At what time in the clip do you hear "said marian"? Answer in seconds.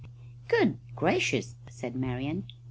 1.69-2.47